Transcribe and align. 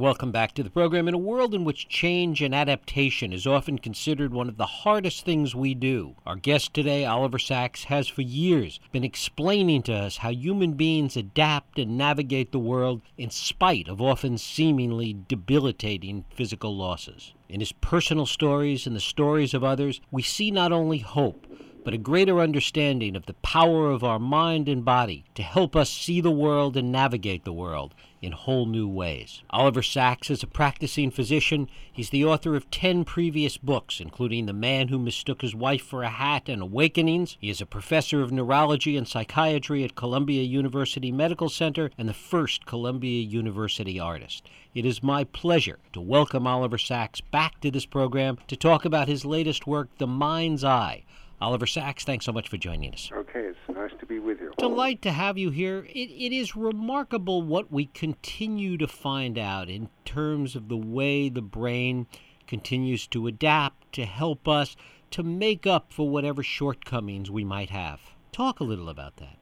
Welcome 0.00 0.30
back 0.30 0.52
to 0.52 0.62
the 0.62 0.70
program. 0.70 1.08
In 1.08 1.14
a 1.14 1.18
world 1.18 1.56
in 1.56 1.64
which 1.64 1.88
change 1.88 2.40
and 2.40 2.54
adaptation 2.54 3.32
is 3.32 3.48
often 3.48 3.80
considered 3.80 4.32
one 4.32 4.48
of 4.48 4.56
the 4.56 4.64
hardest 4.64 5.24
things 5.24 5.56
we 5.56 5.74
do, 5.74 6.14
our 6.24 6.36
guest 6.36 6.72
today, 6.72 7.04
Oliver 7.04 7.40
Sacks, 7.40 7.82
has 7.82 8.06
for 8.06 8.22
years 8.22 8.78
been 8.92 9.02
explaining 9.02 9.82
to 9.82 9.92
us 9.92 10.18
how 10.18 10.30
human 10.30 10.74
beings 10.74 11.16
adapt 11.16 11.80
and 11.80 11.98
navigate 11.98 12.52
the 12.52 12.60
world 12.60 13.02
in 13.16 13.30
spite 13.30 13.88
of 13.88 14.00
often 14.00 14.38
seemingly 14.38 15.16
debilitating 15.26 16.24
physical 16.32 16.76
losses. 16.76 17.34
In 17.48 17.58
his 17.58 17.72
personal 17.72 18.26
stories 18.26 18.86
and 18.86 18.94
the 18.94 19.00
stories 19.00 19.52
of 19.52 19.64
others, 19.64 20.00
we 20.12 20.22
see 20.22 20.52
not 20.52 20.70
only 20.70 20.98
hope, 20.98 21.44
but 21.84 21.94
a 21.94 21.98
greater 21.98 22.38
understanding 22.38 23.16
of 23.16 23.26
the 23.26 23.34
power 23.34 23.90
of 23.90 24.04
our 24.04 24.20
mind 24.20 24.68
and 24.68 24.84
body 24.84 25.24
to 25.34 25.42
help 25.42 25.74
us 25.74 25.90
see 25.90 26.20
the 26.20 26.30
world 26.30 26.76
and 26.76 26.92
navigate 26.92 27.44
the 27.44 27.52
world 27.52 27.94
in 28.20 28.32
whole 28.32 28.66
new 28.66 28.88
ways. 28.88 29.42
Oliver 29.50 29.82
Sacks 29.82 30.30
is 30.30 30.42
a 30.42 30.46
practicing 30.46 31.10
physician. 31.10 31.68
He's 31.92 32.10
the 32.10 32.24
author 32.24 32.56
of 32.56 32.70
10 32.70 33.04
previous 33.04 33.56
books, 33.56 34.00
including 34.00 34.46
The 34.46 34.52
Man 34.52 34.88
Who 34.88 34.98
Mistook 34.98 35.42
His 35.42 35.54
Wife 35.54 35.82
for 35.82 36.02
a 36.02 36.08
Hat 36.08 36.48
and 36.48 36.62
Awakenings. 36.62 37.36
He 37.40 37.50
is 37.50 37.60
a 37.60 37.66
professor 37.66 38.22
of 38.22 38.32
neurology 38.32 38.96
and 38.96 39.06
psychiatry 39.06 39.84
at 39.84 39.94
Columbia 39.94 40.42
University 40.42 41.12
Medical 41.12 41.48
Center 41.48 41.90
and 41.96 42.08
the 42.08 42.14
first 42.14 42.66
Columbia 42.66 43.20
University 43.20 44.00
artist. 44.00 44.48
It 44.74 44.84
is 44.84 45.02
my 45.02 45.24
pleasure 45.24 45.78
to 45.92 46.00
welcome 46.00 46.46
Oliver 46.46 46.78
Sacks 46.78 47.20
back 47.20 47.60
to 47.60 47.70
this 47.70 47.86
program 47.86 48.38
to 48.48 48.56
talk 48.56 48.84
about 48.84 49.08
his 49.08 49.24
latest 49.24 49.66
work, 49.66 49.88
The 49.98 50.06
Mind's 50.06 50.64
Eye 50.64 51.04
Oliver 51.40 51.66
Sacks, 51.66 52.04
thanks 52.04 52.24
so 52.24 52.32
much 52.32 52.48
for 52.48 52.56
joining 52.56 52.92
us. 52.92 53.10
Okay, 53.14 53.52
nice 53.88 54.00
to 54.00 54.06
be 54.06 54.18
with 54.18 54.40
you. 54.40 54.52
Delight 54.58 55.02
to 55.02 55.12
have 55.12 55.38
you 55.38 55.50
here. 55.50 55.86
It, 55.88 56.10
it 56.10 56.34
is 56.34 56.56
remarkable 56.56 57.42
what 57.42 57.72
we 57.72 57.86
continue 57.86 58.76
to 58.78 58.86
find 58.86 59.38
out 59.38 59.68
in 59.68 59.88
terms 60.04 60.56
of 60.56 60.68
the 60.68 60.76
way 60.76 61.28
the 61.28 61.42
brain 61.42 62.06
continues 62.46 63.06
to 63.08 63.26
adapt 63.26 63.92
to 63.92 64.04
help 64.04 64.48
us 64.48 64.76
to 65.10 65.22
make 65.22 65.66
up 65.66 65.92
for 65.92 66.08
whatever 66.08 66.42
shortcomings 66.42 67.30
we 67.30 67.44
might 67.44 67.70
have. 67.70 68.00
Talk 68.32 68.60
a 68.60 68.64
little 68.64 68.88
about 68.88 69.16
that. 69.16 69.38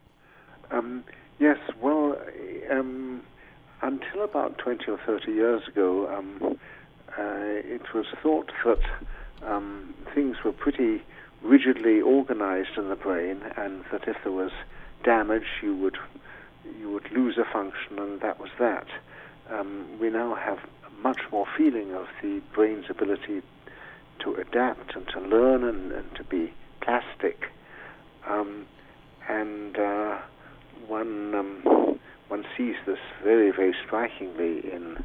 Um, 0.70 1.04
yes, 1.38 1.58
well, 1.80 2.16
um, 2.70 3.22
until 3.82 4.24
about 4.24 4.58
20 4.58 4.90
or 4.90 4.98
30 5.06 5.32
years 5.32 5.62
ago, 5.68 6.12
um, 6.12 6.58
uh, 7.16 7.22
it 7.22 7.82
was 7.94 8.06
thought 8.22 8.50
that 8.64 8.80
um, 9.42 9.94
things 10.14 10.36
were 10.44 10.52
pretty 10.52 11.02
rigidly 11.46 12.00
organized 12.00 12.76
in 12.76 12.88
the 12.88 12.96
brain, 12.96 13.40
and 13.56 13.84
that 13.92 14.08
if 14.08 14.16
there 14.22 14.32
was 14.32 14.52
damage, 15.04 15.46
you 15.62 15.74
would 15.76 15.98
you 16.78 16.90
would 16.90 17.10
lose 17.12 17.38
a 17.38 17.44
function, 17.44 17.98
and 17.98 18.20
that 18.20 18.40
was 18.40 18.50
that. 18.58 18.86
Um, 19.50 19.86
we 20.00 20.10
now 20.10 20.34
have 20.34 20.58
much 21.00 21.20
more 21.30 21.46
feeling 21.56 21.94
of 21.94 22.06
the 22.22 22.42
brain's 22.52 22.86
ability 22.90 23.42
to 24.18 24.34
adapt 24.34 24.96
and 24.96 25.06
to 25.08 25.20
learn 25.20 25.62
and, 25.62 25.92
and 25.92 26.14
to 26.16 26.24
be 26.24 26.52
plastic. 26.80 27.52
Um, 28.28 28.66
and 29.28 29.78
uh, 29.78 30.18
one 30.86 31.34
um, 31.34 31.98
one 32.28 32.44
sees 32.56 32.74
this 32.86 32.98
very 33.22 33.50
very 33.50 33.74
strikingly 33.84 34.72
in 34.72 34.96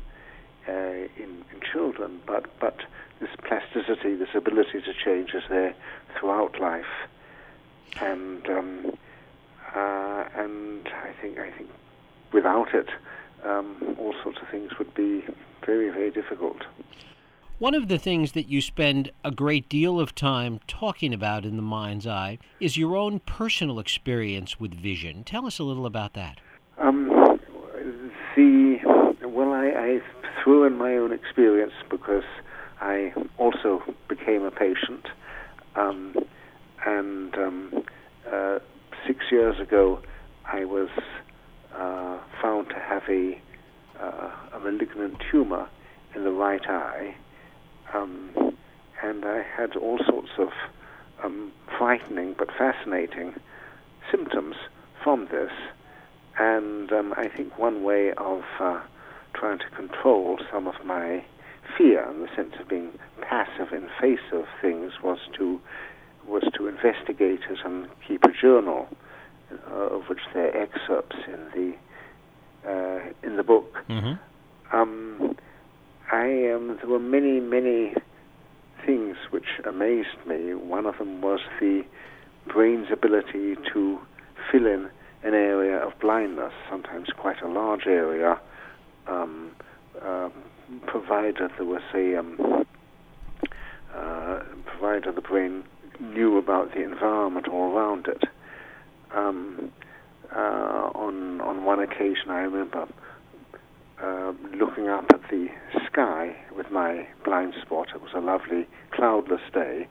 uh, 0.67 1.08
in, 1.17 1.44
in 1.52 1.62
children, 1.72 2.22
but 2.25 2.45
but 2.59 2.78
this 3.22 3.30
plasticity, 3.47 4.16
this 4.16 4.36
ability 4.36 4.81
to 4.81 4.94
change 5.05 5.33
is 5.33 5.44
there 5.47 5.73
throughout 6.19 6.59
life, 6.59 6.86
and 8.02 8.45
um, 8.50 8.97
uh, 9.73 10.25
and 10.36 10.88
I 10.88 11.13
think 11.22 11.38
I 11.38 11.52
think 11.52 11.69
without 12.33 12.73
it, 12.73 12.89
um, 13.45 13.95
all 14.00 14.13
sorts 14.23 14.39
of 14.41 14.50
things 14.50 14.72
would 14.78 14.94
be 14.95 15.23
very 15.66 15.89
very 15.89 16.11
difficult. 16.11 16.63
One 17.59 17.75
of 17.75 17.89
the 17.89 18.00
things 18.00 18.31
that 18.31 18.47
you 18.47 18.59
spend 18.59 19.11
a 19.23 19.30
great 19.30 19.69
deal 19.69 20.00
of 20.00 20.16
time 20.16 20.59
talking 20.67 21.13
about 21.13 21.45
in 21.45 21.58
the 21.58 21.61
mind's 21.61 22.08
eye 22.08 22.39
is 22.59 22.75
your 22.75 22.97
own 22.97 23.19
personal 23.19 23.78
experience 23.78 24.59
with 24.59 24.73
vision. 24.73 25.23
Tell 25.23 25.46
us 25.46 25.59
a 25.59 25.63
little 25.63 25.85
about 25.85 26.13
that. 26.13 26.40
Um, 26.79 27.40
the 28.35 28.79
well, 29.28 29.53
I, 29.53 29.67
I 29.67 30.01
threw 30.44 30.66
in 30.66 30.75
my 30.78 30.96
own 30.96 31.12
experience 31.12 31.73
because 31.90 32.23
I 32.81 33.14
also 33.38 33.84
became 34.09 34.44
a 34.44 34.52
patient. 34.52 35.08
Um, 35.75 36.16
and 36.86 37.34
um, 37.36 37.84
uh, 38.30 38.59
six 39.08 39.19
years 39.31 39.59
ago, 39.59 40.02
I 40.52 40.66
was 40.66 40.90
uh, 41.74 42.18
found 42.41 42.70
to 42.70 42.80
have 42.80 43.03
a, 43.08 43.40
uh, 44.00 44.31
a 44.56 44.59
malignant 44.59 45.22
tumor 45.31 45.70
in 46.16 46.24
the 46.24 46.31
right 46.31 46.68
eye. 46.68 47.16
Um, 47.94 48.56
and 49.03 49.25
I 49.25 49.44
had 49.44 49.75
all 49.75 50.00
sorts 50.06 50.31
of 50.40 50.50
um, 51.24 51.52
frightening 51.78 52.36
but 52.38 52.50
fascinating 52.58 53.36
symptoms 54.09 54.56
from 55.03 55.28
this. 55.31 55.52
And 56.40 56.91
um, 56.91 57.14
I 57.16 57.28
think 57.28 57.59
one 57.59 57.84
way 57.84 58.12
of 58.14 58.41
uh, 58.59 58.81
trying 59.34 59.59
to 59.59 59.70
control 59.75 60.40
some 60.52 60.68
of 60.68 60.75
my 60.84 61.24
fear 61.77 62.07
and 62.07 62.22
the 62.22 62.27
sense 62.35 62.53
of 62.59 62.67
being 62.67 62.91
passive 63.22 63.73
in 63.73 63.88
face 63.99 64.19
of 64.33 64.45
things 64.61 64.94
was 65.03 65.19
to 65.38 65.59
was 66.27 66.44
to 66.55 66.67
investigate 66.67 67.41
it 67.49 67.59
and 67.66 67.88
keep 68.07 68.23
a 68.23 68.31
journal, 68.31 68.88
uh, 69.69 69.73
of 69.73 70.03
which 70.07 70.19
there 70.33 70.49
are 70.49 70.61
excerpts 70.61 71.16
in 71.27 71.47
the 71.55 72.69
uh, 72.69 73.27
in 73.27 73.38
the 73.38 73.44
book. 73.44 73.73
Mm-hmm. 73.89 74.13
Um, 74.75 75.35
I 76.11 76.51
um, 76.53 76.77
there 76.79 76.89
were 76.89 76.99
many 76.99 77.39
many 77.39 77.93
things 78.85 79.17
which 79.31 79.59
amazed 79.67 80.17
me. 80.28 80.53
One 80.53 80.85
of 80.85 80.97
them 80.97 81.22
was 81.22 81.39
the 81.59 81.83
brain's 82.47 82.88
ability 82.91 83.55
to 83.73 83.99
fill 84.51 84.66
in 84.66 84.89
an 85.23 85.33
area 85.33 85.78
of 85.78 85.93
blindness, 85.99 86.53
sometimes 86.69 87.09
quite 87.16 87.41
a 87.41 87.47
large 87.47 87.85
area. 87.85 88.39
Um, 89.07 89.51
um, 90.01 90.31
provided 90.88 91.52
there 91.58 91.66
was 91.66 91.82
a 91.94 92.18
um, 92.18 92.66
uh, 93.94 94.40
provided 94.66 95.16
the 95.16 95.22
brain 95.22 95.64
knew 96.00 96.38
about 96.38 96.74
the 96.74 96.84
environment 96.84 97.48
all 97.48 97.76
around 97.76 98.08
it. 98.08 98.24
Um, 99.14 99.72
uh, 100.34 100.92
on 100.96 101.42
on 101.42 101.66
one 101.66 101.80
occasion, 101.80 102.30
I 102.30 102.40
remember 102.40 102.88
uh, 104.02 104.34
looking 104.56 104.88
up 104.88 105.06
at 105.14 105.22
the 105.30 105.48
sky 105.86 106.36
with 106.56 106.72
my 106.72 107.08
blind 107.24 107.53
spot. 107.62 107.90
It 107.94 108.02
was 108.02 108.12
a 108.16 108.20
lovely 108.20 108.68
cloudless 108.92 109.42
day. 109.53 109.88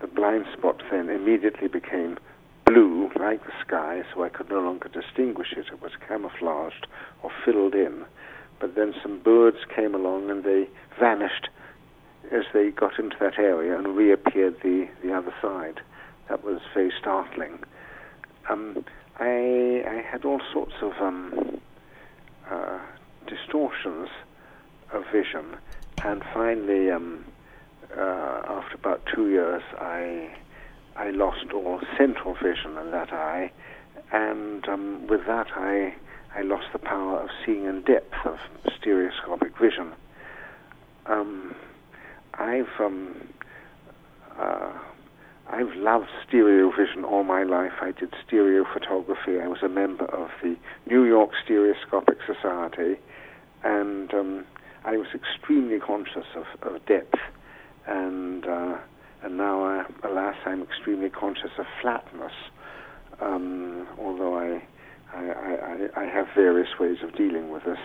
The 0.00 0.06
blind 0.06 0.46
spot 0.56 0.82
then 0.90 1.10
immediately 1.10 1.68
became 1.68 2.16
blue, 2.64 3.10
like 3.18 3.44
the 3.44 3.52
sky, 3.66 4.02
so 4.14 4.22
I 4.22 4.28
could 4.28 4.48
no 4.48 4.60
longer 4.60 4.88
distinguish 4.88 5.52
it. 5.56 5.66
It 5.72 5.82
was 5.82 5.92
camouflaged 6.06 6.86
or 7.22 7.30
filled 7.44 7.74
in 7.74 8.04
but 8.60 8.74
then 8.74 8.94
some 9.02 9.20
birds 9.20 9.58
came 9.74 9.94
along 9.94 10.30
and 10.30 10.44
they 10.44 10.68
vanished 10.98 11.48
as 12.30 12.44
they 12.52 12.70
got 12.70 12.98
into 12.98 13.16
that 13.18 13.38
area 13.38 13.76
and 13.76 13.96
reappeared 13.96 14.54
the, 14.62 14.86
the 15.02 15.12
other 15.12 15.34
side. 15.42 15.80
That 16.28 16.44
was 16.44 16.60
very 16.74 16.92
startling. 17.00 17.58
Um, 18.48 18.84
I, 19.18 19.82
I 19.86 20.02
had 20.10 20.24
all 20.24 20.40
sorts 20.52 20.74
of 20.82 20.92
um, 21.00 21.60
uh, 22.50 22.78
distortions 23.26 24.08
of 24.92 25.02
vision, 25.12 25.56
and 26.04 26.22
finally, 26.32 26.90
um, 26.90 27.24
uh, 27.96 28.42
after 28.48 28.76
about 28.76 29.02
two 29.12 29.28
years, 29.30 29.62
I 29.78 30.34
I 30.96 31.10
lost 31.10 31.52
all 31.54 31.80
central 31.96 32.34
vision 32.34 32.76
in 32.78 32.90
that 32.90 33.12
eye, 33.12 33.50
and 34.12 34.68
um, 34.68 35.06
with 35.06 35.26
that, 35.26 35.46
I 35.54 35.94
I 36.34 36.42
lost 36.42 36.66
the 36.72 36.78
power 36.78 37.20
of 37.20 37.28
seeing 37.44 37.64
in 37.64 37.82
depth 37.82 38.14
of 38.24 38.38
stereoscopic 38.78 39.58
vision. 39.58 39.92
Um, 41.06 41.54
I've 42.34 42.68
um, 42.78 43.28
uh, 44.38 44.72
I've 45.48 45.74
loved 45.74 46.06
stereo 46.28 46.70
vision 46.70 47.04
all 47.04 47.24
my 47.24 47.42
life. 47.42 47.72
I 47.80 47.90
did 47.90 48.14
stereo 48.26 48.64
photography. 48.72 49.40
I 49.42 49.48
was 49.48 49.62
a 49.62 49.68
member 49.68 50.04
of 50.04 50.30
the 50.42 50.56
New 50.86 51.04
York 51.04 51.30
Stereoscopic 51.44 52.18
Society, 52.24 53.00
and 53.64 54.14
um, 54.14 54.44
I 54.84 54.96
was 54.96 55.08
extremely 55.12 55.80
conscious 55.80 56.26
of, 56.36 56.46
of 56.62 56.86
depth. 56.86 57.18
And 57.86 58.46
uh, 58.46 58.78
and 59.22 59.36
now, 59.36 59.64
uh, 59.64 59.84
alas, 60.08 60.36
I'm 60.46 60.62
extremely 60.62 61.10
conscious 61.10 61.50
of 61.58 61.66
flatness. 61.82 62.32
Um, 63.20 63.86
although 63.98 64.38
I 64.38 64.62
I, 65.14 65.88
I, 65.96 66.02
I 66.02 66.04
have 66.04 66.28
various 66.34 66.68
ways 66.78 66.98
of 67.02 67.14
dealing 67.16 67.50
with 67.50 67.64
this. 67.64 67.78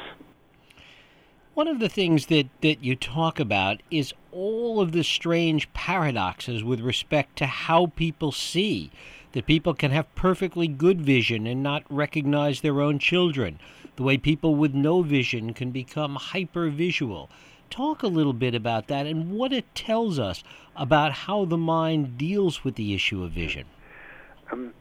One 1.54 1.68
of 1.69 1.80
the 1.80 1.89
things 1.89 2.25
that, 2.25 2.50
that 2.62 2.83
you 2.83 2.95
talk 2.98 3.39
about 3.39 3.81
is 3.89 4.13
all 4.31 4.81
of 4.81 4.92
the 4.92 5.04
strange 5.04 5.72
paradoxes 5.72 6.63
with 6.63 6.81
respect 6.81 7.38
to 7.38 7.45
how 7.45 7.88
people 7.95 8.31
see. 8.33 8.92
That 9.31 9.45
people 9.45 9.74
can 9.74 9.92
have 9.92 10.13
perfectly 10.16 10.68
good 10.68 11.01
vision 11.01 11.48
and 11.48 11.63
not 11.63 11.83
recognize 11.89 12.62
their 12.62 12.81
own 12.81 13.00
children. 13.00 13.60
the 13.95 14.04
way 14.04 14.18
people 14.18 14.56
with 14.56 14.74
no 14.74 15.01
vision 15.01 15.54
can 15.54 15.72
become 15.72 16.18
hypervisual. 16.18 17.30
Talk 17.69 18.04
a 18.04 18.07
little 18.07 18.33
bit 18.33 18.54
about 18.54 18.88
that 18.88 19.06
and 19.06 19.31
what 19.31 19.54
it 19.54 19.74
tells 19.74 20.19
us 20.19 20.44
about 20.75 21.12
how 21.13 21.45
the 21.45 21.57
mind 21.57 22.18
deals 22.18 22.63
with 22.63 22.75
the 22.75 22.94
issue 22.94 23.24
of 23.24 23.31
vision. 23.31 23.66
Um, 24.51 24.74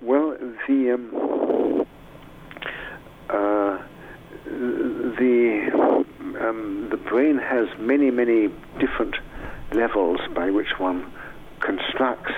well, 0.00 0.36
the 0.68 0.92
um, 0.92 1.41
uh, 3.32 3.78
the 4.44 5.70
um, 6.40 6.88
the 6.90 6.96
brain 6.96 7.38
has 7.38 7.66
many 7.78 8.10
many 8.10 8.48
different 8.78 9.16
levels 9.72 10.20
by 10.34 10.50
which 10.50 10.78
one 10.78 11.10
constructs 11.60 12.32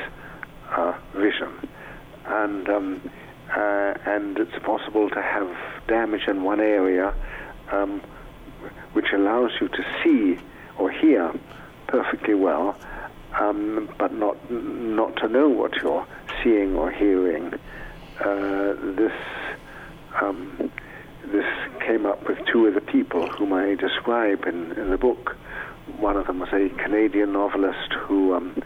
uh, 0.71 0.93
vision, 1.15 1.69
and 2.27 2.69
um, 2.69 3.11
uh, 3.51 3.95
and 4.07 4.39
it's 4.39 4.59
possible 4.65 5.09
to 5.11 5.21
have 5.23 5.49
damage 5.89 6.29
in 6.29 6.43
one 6.45 6.61
area, 6.61 7.15
um, 7.73 8.01
which 8.93 9.13
allows 9.13 9.51
you 9.61 9.69
to 9.69 9.85
see 10.03 10.39
or 10.79 10.91
hear 10.91 11.33
perfectly 11.89 12.35
well, 12.35 12.77
um, 13.41 13.89
but 13.99 14.13
not 14.13 14.37
not 14.51 15.17
to 15.17 15.29
know 15.29 15.49
what 15.49 15.75
you're 15.77 16.07
seeing 16.43 16.77
or 16.77 16.91
hearing. 16.91 17.53
Uh, 18.21 18.75
this 18.97 19.13
um, 20.21 20.71
this 21.33 21.47
came 21.87 22.07
up 22.07 22.27
with 22.29 22.39
two 22.51 22.67
of 22.67 22.75
the 22.75 22.81
people 22.81 23.27
whom 23.29 23.53
I 23.53 23.75
describe 23.75 24.45
in, 24.45 24.73
in 24.73 24.91
the 24.91 24.99
book. 24.99 25.37
One 25.99 26.17
of 26.17 26.27
them 26.27 26.41
was 26.41 26.49
a 26.53 26.69
Canadian 26.83 27.33
novelist 27.33 27.93
who 27.93 28.35
um, 28.35 28.63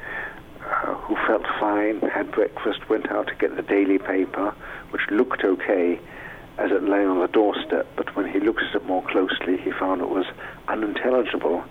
uh, 0.64 0.94
who 0.94 1.16
felt 1.26 1.44
fine, 1.58 2.00
had 2.00 2.30
breakfast, 2.30 2.88
went 2.88 3.10
out 3.10 3.26
to 3.28 3.34
get 3.34 3.56
the 3.56 3.62
daily 3.62 3.98
paper, 3.98 4.54
which 4.90 5.02
looked 5.10 5.42
okay 5.42 5.98
as 6.58 6.72
it 6.72 6.82
lay 6.82 7.04
on 7.04 7.20
the 7.20 7.28
doorstep, 7.28 7.86
but 7.96 8.14
when 8.16 8.30
he 8.30 8.40
looked 8.40 8.62
at 8.62 8.74
it 8.74 8.84
more 8.84 9.02
closely, 9.04 9.56
he 9.58 9.70
found 9.70 10.00
it 10.00 10.10
was 10.10 10.26
unintelligible 10.66 11.64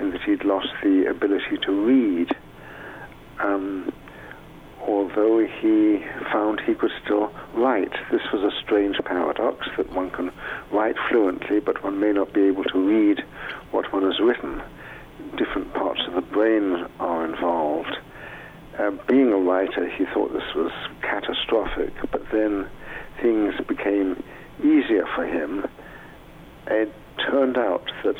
in 0.00 0.10
that 0.10 0.20
he'd 0.22 0.44
lost 0.44 0.68
the 0.82 1.06
ability 1.06 1.56
to 1.62 1.72
read. 1.72 2.28
Um, 3.38 3.92
although 4.86 5.38
he 5.38 6.04
found 6.32 6.60
he 6.60 6.74
could 6.74 6.90
still 7.04 7.32
write. 7.54 7.92
This 8.10 8.22
was 8.32 8.42
a 8.42 8.56
strange 8.62 8.96
paradox 9.04 9.68
that 9.76 9.92
one 9.92 10.10
can 10.10 10.32
write 10.70 10.96
fluently, 11.08 11.60
but 11.60 11.82
one 11.82 12.00
may 12.00 12.12
not 12.12 12.32
be 12.32 12.42
able 12.42 12.64
to 12.64 12.78
read 12.78 13.24
what 13.70 13.92
one 13.92 14.02
has 14.02 14.20
written. 14.20 14.62
Different 15.36 15.72
parts 15.74 16.00
of 16.06 16.14
the 16.14 16.20
brain 16.20 16.86
are 17.00 17.24
involved. 17.24 17.96
Uh, 18.78 18.90
being 19.06 19.32
a 19.32 19.36
writer, 19.36 19.88
he 19.88 20.04
thought 20.06 20.32
this 20.32 20.54
was 20.54 20.72
catastrophic, 21.02 21.92
but 22.10 22.22
then 22.30 22.66
things 23.20 23.54
became 23.68 24.22
easier 24.60 25.06
for 25.14 25.26
him. 25.26 25.66
It 26.66 26.92
turned 27.18 27.58
out 27.58 27.90
that 28.04 28.16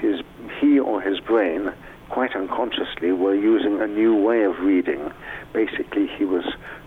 his, 0.00 0.20
he 0.60 0.78
or 0.78 1.00
his 1.00 1.20
brain, 1.20 1.72
quite 2.08 2.34
unconsciously, 2.34 3.12
were 3.12 3.34
using 3.34 3.80
a 3.80 3.86
new 3.86 4.14
way 4.14 4.42
of 4.42 4.58
reading. 4.58 5.12
Basically, 5.52 6.06
he 6.06 6.24
was 6.24 6.44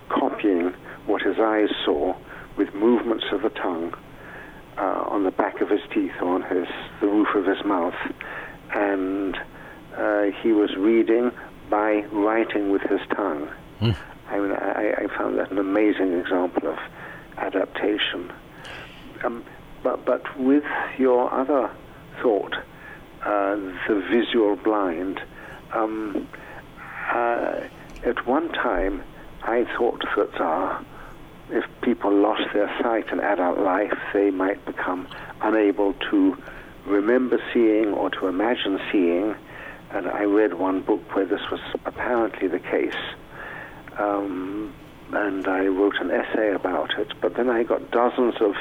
copying 0.10 0.74
what 1.06 1.22
his 1.22 1.38
eyes 1.40 1.70
saw 1.86 2.16
with 2.58 2.74
movements 2.74 3.26
of 3.32 3.42
the 3.42 3.50
tongue 3.50 3.94
uh, 4.78 5.04
on 5.08 5.24
the 5.24 5.32
back 5.32 5.62
of 5.62 5.70
his 5.70 5.82
teeth 5.94 6.14
or 6.22 6.36
on 6.36 6.42
his, 6.44 6.68
the 7.02 7.08
roof 7.08 7.28
of 7.36 7.46
his 7.46 7.64
mouth. 7.66 7.96
And 8.72 9.38
uh, 9.98 10.24
he 10.42 10.52
was 10.52 10.76
reading 10.76 11.32
by 11.70 12.02
writing 12.12 12.72
with 12.72 12.82
his 12.84 13.02
tongue. 13.16 13.50
Mm. 13.82 13.96
I 14.30 14.40
mean, 14.40 14.52
I, 14.52 14.94
I, 15.04 15.18
found 15.18 15.38
that 15.38 15.52
an 15.52 15.60
amazing 15.60 16.14
example 16.14 16.70
of 16.70 16.80
adaptation. 17.38 18.32
Um, 19.24 19.44
but, 19.84 20.06
but 20.06 20.40
with 20.40 20.64
your 20.98 21.32
other 21.32 21.70
thought, 22.22 22.56
uh, 23.24 23.56
the 23.88 24.04
visual 24.10 24.56
blind, 24.56 25.22
um, 25.74 26.28
uh, 27.12 27.62
at 28.06 28.26
one 28.26 28.50
time 28.50 29.04
I 29.44 29.66
thought 29.78 30.04
that 30.16 30.42
uh, 30.42 30.84
if 31.50 31.66
people 31.82 32.12
lost 32.12 32.44
their 32.54 32.74
sight 32.82 33.08
in 33.12 33.20
adult 33.20 33.60
life, 33.60 33.98
they 34.14 34.32
might 34.32 34.64
become 34.66 35.08
unable 35.42 35.94
to 36.12 36.38
remember 36.86 37.40
seeing 37.54 37.88
or 37.94 38.10
to 38.10 38.28
imagine 38.28 38.80
seeing 38.92 39.36
and 39.94 40.08
I 40.08 40.24
read 40.24 40.56
one 40.56 40.82
book 40.82 41.16
where 41.16 41.26
this 41.26 41.42
was 41.52 41.60
apparently 41.86 42.48
the 42.48 42.60
case. 42.60 42.98
Um, 43.98 44.74
and 45.16 45.48
I 45.48 45.66
wrote 45.68 45.96
an 46.00 46.12
essay 46.12 46.54
about 46.54 46.92
it, 46.98 47.14
but 47.22 47.36
then 47.36 47.50
I 47.50 47.64
got 47.64 47.92
dozens 47.92 48.36
of, 48.42 48.56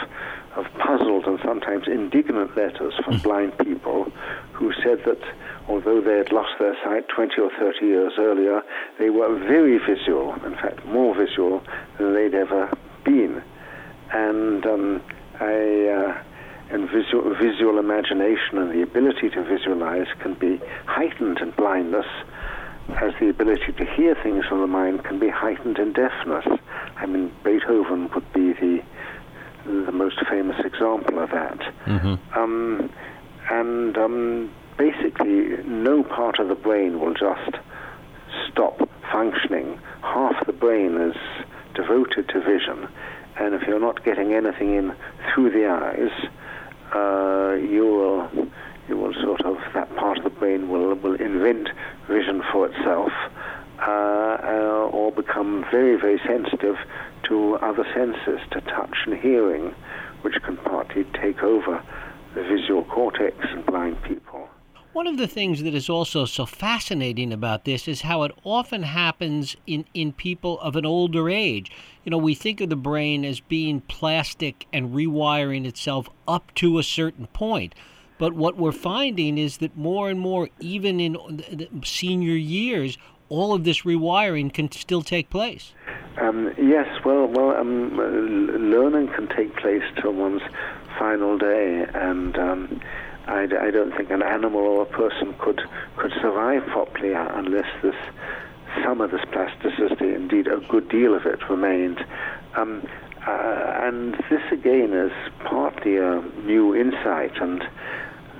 of 0.56 0.66
puzzled 0.78 1.26
and 1.26 1.38
sometimes 1.44 1.86
indignant 1.86 2.56
letters 2.56 2.94
from 3.04 3.16
hmm. 3.16 3.22
blind 3.22 3.58
people 3.58 4.10
who 4.52 4.72
said 4.82 5.04
that 5.04 5.20
although 5.68 6.00
they 6.00 6.16
had 6.18 6.32
lost 6.32 6.58
their 6.58 6.76
sight 6.84 7.08
20 7.08 7.40
or 7.40 7.50
30 7.58 7.86
years 7.86 8.12
earlier, 8.18 8.62
they 8.98 9.10
were 9.10 9.38
very 9.38 9.78
visual, 9.78 10.34
in 10.44 10.54
fact, 10.54 10.84
more 10.86 11.14
visual 11.14 11.62
than 11.98 12.14
they'd 12.14 12.34
ever 12.34 12.70
been. 13.04 13.42
And 14.12 14.66
um, 14.66 15.02
I. 15.40 15.88
Uh, 15.88 16.22
and 16.70 16.88
visual, 16.88 17.34
visual 17.34 17.78
imagination 17.78 18.56
and 18.56 18.70
the 18.72 18.80
ability 18.80 19.28
to 19.28 19.44
visualize 19.44 20.06
can 20.20 20.32
be 20.32 20.58
heightened 20.86 21.38
in 21.38 21.50
blindness 21.50 22.06
as 22.90 23.12
the 23.20 23.28
ability 23.28 23.72
to 23.72 23.84
hear 23.84 24.14
things 24.22 24.44
from 24.46 24.60
the 24.60 24.66
mind 24.66 25.04
can 25.04 25.18
be 25.18 25.28
heightened 25.28 25.78
in 25.78 25.92
deafness. 25.92 26.46
I 26.96 27.06
mean, 27.06 27.32
Beethoven 27.44 28.10
would 28.14 28.32
be 28.32 28.52
the 28.52 28.82
the 29.64 29.92
most 29.92 30.18
famous 30.28 30.56
example 30.64 31.20
of 31.20 31.30
that. 31.30 31.58
Mm-hmm. 31.86 32.38
Um, 32.38 32.90
and 33.48 33.96
um, 33.96 34.52
basically, 34.76 35.56
no 35.64 36.02
part 36.02 36.40
of 36.40 36.48
the 36.48 36.54
brain 36.54 37.00
will 37.00 37.14
just 37.14 37.58
stop 38.50 38.88
functioning. 39.10 39.78
Half 40.02 40.46
the 40.46 40.52
brain 40.52 40.96
is 41.00 41.16
devoted 41.74 42.28
to 42.30 42.40
vision, 42.40 42.88
and 43.38 43.54
if 43.54 43.62
you're 43.66 43.80
not 43.80 44.04
getting 44.04 44.32
anything 44.32 44.74
in 44.74 44.96
through 45.32 45.50
the 45.50 45.66
eyes, 45.66 46.10
uh, 46.94 47.54
you 47.54 47.84
will 47.84 48.48
you 48.88 48.96
will 48.96 49.14
sort 49.14 49.42
of 49.42 49.56
that 49.74 49.94
part 49.96 50.18
of 50.18 50.24
the 50.24 50.30
brain 50.30 50.41
will 50.41 50.41
will 50.41 50.41
vision 51.42 52.42
for 52.52 52.66
itself, 52.66 53.12
uh, 53.80 53.82
uh, 53.82 54.90
or 54.92 55.12
become 55.12 55.64
very 55.70 56.00
very 56.00 56.20
sensitive 56.26 56.76
to 57.24 57.54
other 57.56 57.86
senses, 57.94 58.40
to 58.50 58.60
touch 58.62 58.96
and 59.06 59.18
hearing, 59.20 59.74
which 60.22 60.34
can 60.42 60.56
partly 60.58 61.04
take 61.20 61.42
over 61.42 61.82
the 62.34 62.42
visual 62.42 62.84
cortex 62.84 63.36
in 63.52 63.62
blind 63.62 64.02
people. 64.02 64.48
One 64.92 65.06
of 65.06 65.16
the 65.16 65.26
things 65.26 65.62
that 65.62 65.74
is 65.74 65.88
also 65.88 66.26
so 66.26 66.44
fascinating 66.44 67.32
about 67.32 67.64
this 67.64 67.88
is 67.88 68.02
how 68.02 68.24
it 68.24 68.32
often 68.44 68.82
happens 68.82 69.56
in, 69.66 69.86
in 69.94 70.12
people 70.12 70.60
of 70.60 70.76
an 70.76 70.84
older 70.84 71.30
age. 71.30 71.72
You 72.04 72.10
know, 72.10 72.18
we 72.18 72.34
think 72.34 72.60
of 72.60 72.68
the 72.68 72.76
brain 72.76 73.24
as 73.24 73.40
being 73.40 73.80
plastic 73.80 74.66
and 74.70 74.94
rewiring 74.94 75.64
itself 75.64 76.10
up 76.28 76.54
to 76.56 76.78
a 76.78 76.82
certain 76.82 77.26
point. 77.28 77.74
But 78.22 78.34
what 78.34 78.56
we're 78.56 78.70
finding 78.70 79.36
is 79.36 79.56
that 79.56 79.76
more 79.76 80.08
and 80.08 80.20
more, 80.20 80.48
even 80.60 81.00
in 81.00 81.16
senior 81.82 82.36
years, 82.36 82.96
all 83.28 83.52
of 83.52 83.64
this 83.64 83.82
rewiring 83.82 84.54
can 84.54 84.70
still 84.70 85.02
take 85.02 85.28
place. 85.28 85.72
Um, 86.18 86.54
yes, 86.56 86.86
well, 87.04 87.26
well, 87.26 87.50
um, 87.56 87.96
learning 87.96 89.08
can 89.08 89.26
take 89.26 89.56
place 89.56 89.82
till 90.00 90.12
one's 90.12 90.42
final 91.00 91.36
day, 91.36 91.84
and 91.94 92.38
um, 92.38 92.80
I, 93.26 93.48
I 93.60 93.72
don't 93.72 93.92
think 93.96 94.10
an 94.10 94.22
animal 94.22 94.60
or 94.60 94.82
a 94.82 94.86
person 94.86 95.34
could 95.40 95.60
could 95.96 96.12
survive 96.20 96.64
properly 96.66 97.14
unless 97.14 97.66
this 97.82 97.96
some 98.84 99.00
of 99.00 99.10
this 99.10 99.24
plasticity, 99.32 100.14
indeed 100.14 100.46
a 100.46 100.60
good 100.68 100.88
deal 100.88 101.16
of 101.16 101.26
it, 101.26 101.40
remained. 101.50 102.06
Um, 102.54 102.86
uh, 103.26 103.80
and 103.82 104.14
this 104.30 104.42
again 104.52 104.92
is 104.92 105.12
partly 105.44 105.96
a 105.96 106.22
new 106.44 106.74
insight, 106.74 107.36
and 107.40 107.64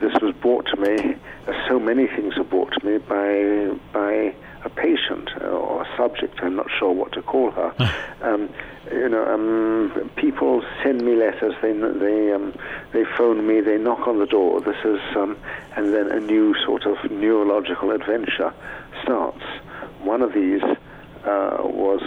this 0.03 0.21
was 0.21 0.35
brought 0.35 0.67
to 0.67 0.77
me, 0.77 1.15
as 1.47 1.55
so 1.69 1.79
many 1.79 2.09
things 2.09 2.37
are 2.37 2.45
brought 2.45 2.73
to 2.73 2.85
me 2.85 2.99
by 2.99 3.71
by 3.93 4.35
a 4.65 4.69
patient 4.69 5.31
or 5.41 5.83
a 5.83 5.97
subject. 5.97 6.41
I'm 6.43 6.57
not 6.57 6.67
sure 6.77 6.93
what 6.93 7.13
to 7.13 7.23
call 7.23 7.53
her. 7.53 7.73
um, 8.23 8.49
you 8.91 9.09
know, 9.09 9.25
um, 9.25 10.11
people 10.17 10.65
send 10.83 11.03
me 11.03 11.15
letters. 11.15 11.55
They 11.63 11.73
they 11.73 12.33
um, 12.33 12.53
they 12.93 13.05
phone 13.17 13.47
me. 13.47 13.61
They 13.61 13.79
knock 13.79 14.09
on 14.09 14.19
the 14.19 14.27
door. 14.27 14.61
This 14.61 14.77
is 14.85 15.01
um, 15.17 15.37
and 15.77 15.95
then 15.95 16.11
a 16.11 16.19
new 16.19 16.55
sort 16.67 16.85
of 16.85 16.99
neurological 17.11 17.93
adventure 17.93 18.53
starts. 19.05 19.45
One 20.01 20.21
of 20.21 20.33
these 20.33 20.63
uh, 20.63 21.59
was 21.63 22.03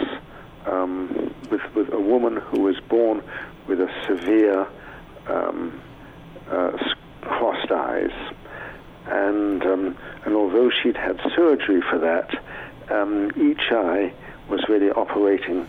um, 0.66 1.34
with 1.50 1.62
with 1.74 1.90
a 1.94 2.00
woman 2.00 2.36
who 2.36 2.60
was 2.60 2.78
born 2.90 3.22
with 3.66 3.80
a 3.80 3.90
severe 4.06 4.68
um, 5.28 5.80
uh, 6.50 6.76
crossed 7.26 7.70
eyes, 7.70 8.12
and 9.06 9.62
um, 9.64 9.96
and 10.24 10.34
although 10.34 10.70
she'd 10.70 10.96
had 10.96 11.20
surgery 11.34 11.82
for 11.90 11.98
that, 11.98 12.30
um, 12.90 13.30
each 13.36 13.70
eye 13.70 14.12
was 14.48 14.64
really 14.68 14.90
operating 14.90 15.68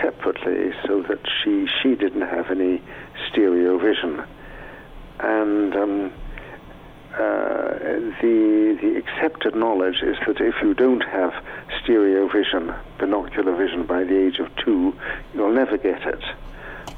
separately 0.00 0.72
so 0.86 1.02
that 1.02 1.20
she 1.42 1.66
she 1.82 1.94
didn't 1.94 2.22
have 2.22 2.50
any 2.50 2.80
stereo 3.28 3.78
vision, 3.78 4.24
and 5.20 5.74
um, 5.74 6.12
uh, 7.14 7.78
the 8.22 8.78
the 8.80 8.96
accepted 8.96 9.54
knowledge 9.54 10.02
is 10.02 10.16
that 10.26 10.40
if 10.40 10.54
you 10.62 10.74
don't 10.74 11.04
have 11.04 11.32
stereo 11.82 12.28
vision, 12.28 12.74
binocular 12.98 13.54
vision 13.54 13.84
by 13.84 14.04
the 14.04 14.26
age 14.26 14.38
of 14.38 14.48
two, 14.56 14.96
you'll 15.34 15.52
never 15.52 15.76
get 15.76 16.02
it. 16.06 16.22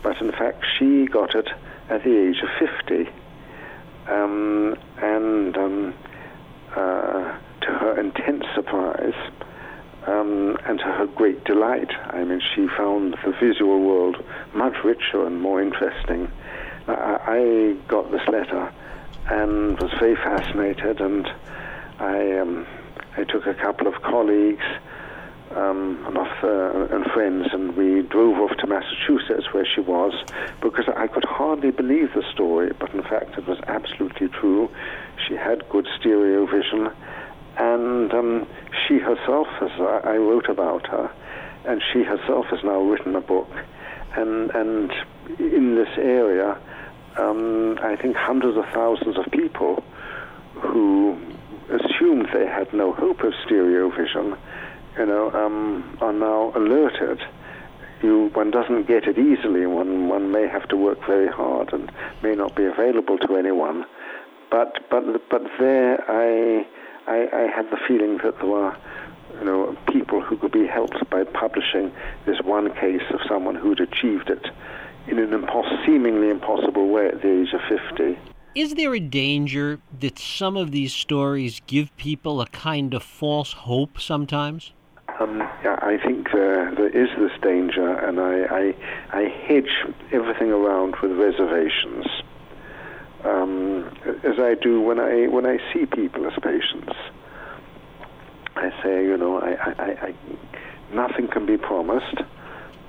But 0.03 0.21
in 0.21 0.31
fact, 0.33 0.65
she 0.79 1.07
got 1.07 1.35
it 1.35 1.49
at 1.89 2.05
the 2.05 2.29
age 2.29 2.43
of 2.43 2.49
50. 2.59 3.09
Um, 4.09 4.77
and 4.99 5.57
um, 5.57 5.95
uh, 6.77 7.39
to 7.63 7.67
her 7.67 7.99
intense 7.99 8.45
surprise 8.55 9.15
um, 10.07 10.59
and 10.67 10.79
to 10.79 10.85
her 10.85 11.07
great 11.07 11.45
delight, 11.45 11.91
I 12.11 12.25
mean, 12.25 12.41
she 12.55 12.69
found 12.77 13.17
the 13.25 13.33
visual 13.41 13.81
world 13.81 14.23
much 14.55 14.75
richer 14.85 15.27
and 15.27 15.41
more 15.41 15.63
interesting. 15.63 16.31
I, 16.87 17.19
I 17.27 17.77
got 17.89 18.11
this 18.11 18.27
letter 18.29 18.73
and 19.31 19.81
was 19.81 19.91
very 19.99 20.17
fascinated, 20.17 21.01
and 21.01 21.27
I, 21.99 22.39
um, 22.39 22.67
I 23.17 23.25
took 23.25 23.47
a 23.47 23.55
couple 23.55 23.87
of 23.87 23.95
colleagues 24.03 24.65
um, 25.53 26.03
and, 26.07 26.19
off, 26.19 26.43
uh, 26.43 26.95
and 26.95 27.05
friends, 27.13 27.49
and 27.53 27.77
we 27.77 28.03
drove 28.03 28.39
off 28.39 28.57
to 28.59 28.67
Massachusetts 28.67 29.53
where 29.53 29.67
she 29.67 29.81
was 29.81 30.13
because 30.61 30.87
I 30.97 31.07
could 31.07 31.25
hardly 31.25 31.71
believe 31.71 32.15
the 32.15 32.25
story, 32.33 32.73
but 32.79 32.93
in 32.95 33.03
fact 33.03 33.39
it 33.39 33.47
was 33.47 33.59
absolutely 33.67 34.29
true. 34.29 34.71
She 35.29 35.35
had 35.35 35.69
good 35.69 35.87
stereo 35.99 36.47
vision, 36.47 36.91
and 37.57 38.13
um, 38.13 38.47
she 38.87 38.99
herself, 38.99 39.47
as 39.61 39.71
I, 39.79 40.01
I 40.05 40.17
wrote 40.17 40.49
about 40.49 40.87
her, 40.89 41.11
and 41.67 41.83
she 41.93 42.03
herself 42.03 42.47
has 42.47 42.63
now 42.65 42.81
written 42.81 43.15
a 43.15 43.21
book, 43.21 43.51
and 44.17 44.51
and 44.51 44.93
in 45.39 45.77
this 45.77 45.97
area, 45.97 46.59
um, 47.17 47.79
I 47.83 47.97
think 47.97 48.17
hundreds 48.17 48.59
of 48.59 48.65
thousands 48.73 49.17
of 49.19 49.31
people 49.31 49.85
who 50.55 51.17
assumed 51.71 52.29
they 52.33 52.47
had 52.47 52.73
no 52.73 52.93
hope 52.93 53.23
of 53.23 53.33
stereo 53.45 53.91
vision 53.91 54.37
you 54.99 55.07
know, 55.07 55.31
um, 55.33 55.99
are 56.01 56.13
now 56.13 56.53
alerted. 56.55 57.21
You, 58.03 58.31
one 58.35 58.51
doesn't 58.51 58.87
get 58.87 59.05
it 59.05 59.19
easily. 59.19 59.67
One, 59.67 60.09
one 60.09 60.31
may 60.31 60.47
have 60.47 60.69
to 60.69 60.77
work 60.77 60.99
very 61.07 61.29
hard 61.29 61.73
and 61.73 61.91
may 62.23 62.35
not 62.35 62.55
be 62.55 62.65
available 62.65 63.19
to 63.19 63.37
anyone. 63.37 63.85
But, 64.51 64.89
but, 64.91 65.05
but 65.31 65.43
there, 65.59 65.99
I, 66.09 66.67
I, 67.07 67.29
I 67.33 67.57
had 67.57 67.71
the 67.71 67.79
feeling 67.89 68.19
that 68.23 68.37
there 68.39 68.47
were, 68.47 68.77
you 69.39 69.45
know, 69.45 69.77
people 69.93 70.21
who 70.21 70.37
could 70.37 70.53
be 70.53 70.67
helped 70.67 70.99
by 71.11 71.25
publishing 71.25 71.93
this 72.27 72.41
one 72.45 72.73
case 72.75 73.03
of 73.11 73.21
someone 73.29 73.55
who'd 73.55 73.81
achieved 73.81 74.31
it 74.31 74.47
in 75.09 75.19
an 75.19 75.31
impos- 75.31 75.87
seemingly 75.87 76.31
impossible 76.31 76.89
way 76.89 77.09
at 77.09 77.23
the 77.23 77.43
age 77.43 77.53
of 77.53 77.61
50. 77.69 78.19
Is 78.55 78.75
there 78.75 78.95
a 78.95 79.01
danger 79.01 79.81
that 79.99 80.19
some 80.19 80.57
of 80.57 80.71
these 80.71 80.95
stories 80.95 81.61
give 81.67 81.95
people 81.97 82.41
a 82.41 82.47
kind 82.47 82.95
of 82.95 83.03
false 83.03 83.53
hope 83.53 84.01
sometimes? 84.01 84.73
Um, 85.21 85.43
I 85.65 85.97
think 86.05 86.33
there, 86.33 86.75
there 86.75 86.89
is 86.89 87.09
this 87.17 87.31
danger, 87.41 87.89
and 87.89 88.19
I, 88.19 88.75
I, 89.13 89.19
I 89.21 89.29
hedge 89.47 89.71
everything 90.11 90.51
around 90.51 90.97
with 91.03 91.13
reservations, 91.13 92.07
um, 93.23 93.97
as 94.25 94.41
I 94.41 94.55
do 94.55 94.81
when 94.81 94.99
I 94.99 95.29
when 95.29 95.47
I 95.47 95.59
see 95.73 95.87
people 95.87 96.27
as 96.27 96.33
patients. 96.43 96.93
I 98.57 98.71
say, 98.83 99.05
you 99.05 99.17
know, 99.17 99.41
I, 99.41 99.53
I, 99.53 99.85
I, 100.09 100.15
nothing 100.93 101.29
can 101.29 101.47
be 101.47 101.59
promised, 101.59 102.23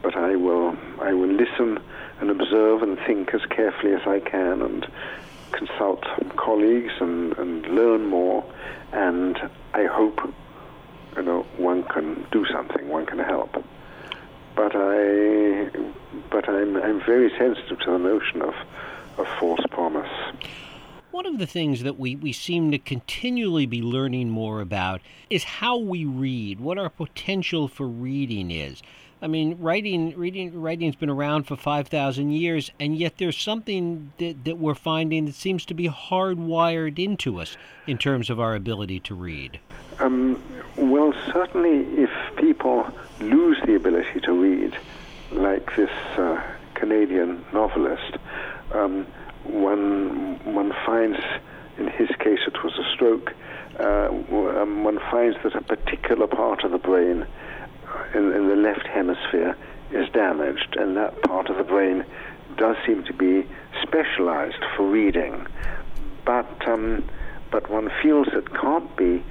but 0.02 0.16
I 0.16 0.36
will 0.36 0.76
I 1.02 1.14
will 1.14 1.32
listen 1.32 1.80
and 2.22 2.32
observe 2.32 2.82
and 2.82 2.98
think 3.06 3.36
as 3.36 3.46
carefully 3.52 3.94
as 3.94 4.02
I 4.08 4.20
can, 4.20 4.64
and 4.64 4.88
consult 5.52 6.04
colleagues 6.38 6.94
and, 7.00 7.38
and 7.38 7.68
learn 7.68 8.08
more, 8.08 8.44
and 8.94 9.38
I 9.76 9.86
hope 9.86 10.34
you 11.16 11.24
know, 11.24 11.44
one 11.58 11.84
can 11.84 12.26
do 12.32 12.46
something, 12.48 12.88
one 12.90 13.06
can 13.06 13.20
help. 13.20 13.54
But 14.56 14.72
I, 14.74 15.70
but 16.32 16.48
I'm, 16.48 16.78
I'm 16.78 17.04
very 17.06 17.30
sensitive 17.38 17.80
to 17.80 17.92
the 17.92 17.98
notion 17.98 18.42
of, 18.42 18.54
of 19.18 19.28
false 19.40 19.60
promise. 19.70 20.10
One 21.12 21.26
of 21.26 21.40
the 21.40 21.48
things 21.48 21.84
that 21.84 21.98
we, 21.98 22.16
we 22.16 22.34
seem 22.34 22.72
to 22.72 22.78
continually 22.78 23.66
be 23.66 23.82
learning 23.82 24.30
more 24.30 24.60
about 24.60 25.02
is 25.30 25.46
how 25.46 25.78
we 25.78 26.04
read, 26.04 26.60
what 26.60 26.78
our 26.78 26.90
potential 26.90 27.68
for 27.70 27.88
reading 27.88 28.52
is. 28.52 28.82
I 29.22 29.28
mean, 29.28 29.58
writing, 29.60 30.16
reading, 30.18 30.60
writing's 30.60 30.98
been 30.98 31.10
around 31.10 31.48
for 31.48 31.56
five 31.56 31.88
thousand 31.88 32.34
years, 32.34 32.70
and 32.82 32.98
yet 32.98 33.18
there's 33.18 33.38
something 33.38 34.12
that, 34.18 34.44
that 34.44 34.58
we're 34.58 34.76
finding 34.76 35.26
that 35.26 35.36
seems 35.36 35.66
to 35.68 35.74
be 35.74 35.88
hardwired 35.88 37.00
into 37.00 37.40
us 37.40 37.56
in 37.88 37.98
terms 37.98 38.30
of 38.30 38.40
our 38.40 38.54
ability 38.54 39.00
to 39.00 39.16
read. 39.16 39.60
Um, 40.00 40.44
certainly, 41.32 41.86
if 42.02 42.10
people 42.38 42.88
lose 43.20 43.58
the 43.66 43.76
ability 43.76 44.20
to 44.22 44.32
read, 44.32 44.78
like 45.32 45.76
this 45.76 45.90
uh, 46.18 46.42
Canadian 46.76 47.44
novelist, 47.54 48.18
um, 48.74 49.06
one 49.44 50.40
one 50.54 50.74
finds, 50.86 51.20
in 51.78 51.88
his 51.88 52.10
case, 52.20 52.40
it 52.48 52.64
was 52.64 52.74
a 52.78 52.94
stroke. 52.94 53.34
Uh, 53.80 54.08
um, 54.10 54.84
one 54.84 55.00
finds 55.12 55.38
that 55.44 55.56
a 55.56 55.62
particular 55.62 56.28
part 56.28 56.64
of 56.64 56.72
the 56.72 56.78
brain 56.78 57.26
in, 58.14 58.32
in 58.32 58.48
the 58.48 58.56
left 58.56 58.88
hemisphere 58.88 59.56
is 59.92 60.10
damaged, 60.10 60.76
and 60.78 60.96
that 60.98 61.22
part 61.24 61.50
of 61.50 61.58
the 61.58 61.64
brain 61.64 62.06
does 62.58 62.78
seem 62.86 63.04
to 63.04 63.14
be 63.14 63.46
specialized 63.84 64.64
for 64.76 64.90
reading. 64.90 65.46
But 66.26 66.68
um, 66.68 67.04
but 67.52 67.70
one 67.70 67.92
feels 68.02 68.28
it 68.34 68.52
can't 68.54 68.96
be 68.98 69.24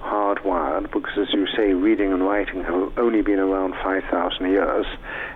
hardwired 0.00 0.90
because, 0.92 1.16
as 1.18 1.32
you 1.32 1.46
say, 1.56 1.72
reading 1.72 2.12
and 2.12 2.22
writing 2.24 2.62
have 2.64 2.98
only 2.98 3.22
been 3.22 3.38
around 3.38 3.74
5,000 3.82 4.50
years, 4.50 4.86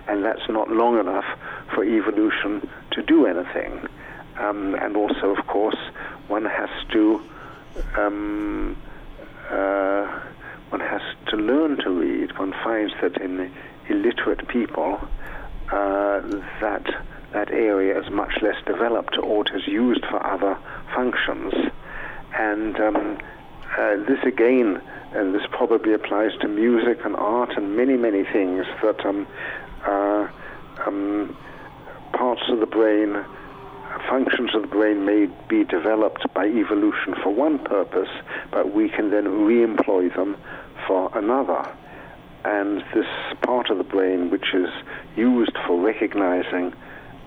and 0.07 0.23
that's 0.23 0.47
not 0.49 0.69
long 0.69 0.99
enough 0.99 1.25
for 1.73 1.83
evolution 1.83 2.67
to 2.91 3.01
do 3.01 3.25
anything. 3.25 3.87
Um, 4.37 4.75
and 4.75 4.97
also, 4.97 5.35
of 5.35 5.47
course, 5.47 5.77
one 6.27 6.45
has 6.45 6.69
to 6.91 7.21
um, 7.97 8.77
uh, 9.49 10.21
one 10.69 10.81
has 10.81 11.01
to 11.27 11.37
learn 11.37 11.77
to 11.77 11.89
read. 11.89 12.37
One 12.37 12.53
finds 12.63 12.93
that 13.01 13.17
in 13.21 13.51
illiterate 13.89 14.47
people, 14.47 14.99
uh, 15.71 16.21
that 16.61 16.85
that 17.33 17.51
area 17.51 17.99
is 17.99 18.09
much 18.09 18.31
less 18.41 18.55
developed 18.65 19.17
or 19.17 19.45
it 19.45 19.53
is 19.53 19.67
used 19.67 20.05
for 20.05 20.25
other 20.25 20.57
functions. 20.95 21.53
And 22.33 22.79
um, 22.79 23.17
uh, 23.77 23.97
this 24.07 24.19
again, 24.25 24.81
and 25.13 25.33
this 25.33 25.43
probably 25.51 25.93
applies 25.93 26.31
to 26.41 26.47
music 26.47 26.99
and 27.05 27.15
art 27.15 27.57
and 27.57 27.75
many, 27.75 27.97
many 27.97 28.23
things 28.23 28.65
that 28.81 29.05
um, 29.05 29.27
uh, 29.85 30.27
um, 30.85 31.35
parts 32.13 32.43
of 32.49 32.59
the 32.59 32.65
brain 32.65 33.23
functions 34.09 34.53
of 34.53 34.61
the 34.61 34.67
brain 34.67 35.05
may 35.05 35.27
be 35.47 35.63
developed 35.63 36.25
by 36.33 36.45
evolution 36.45 37.15
for 37.23 37.33
one 37.33 37.59
purpose, 37.59 38.09
but 38.51 38.73
we 38.73 38.89
can 38.89 39.09
then 39.09 39.45
re-employ 39.45 40.09
them 40.09 40.37
for 40.87 41.15
another. 41.17 41.67
And 42.43 42.83
this 42.93 43.07
part 43.41 43.69
of 43.69 43.77
the 43.77 43.83
brain, 43.83 44.29
which 44.29 44.53
is 44.53 44.69
used 45.15 45.57
for 45.65 45.79
recognizing 45.79 46.73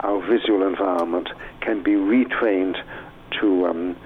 our 0.01 0.21
visual 0.21 0.67
environment, 0.67 1.29
can 1.61 1.83
be 1.83 1.93
retrained 1.93 2.77
to 3.41 3.67
um, 3.67 3.97